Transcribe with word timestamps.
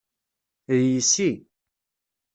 D 0.77 0.79
yessi. 0.93 1.31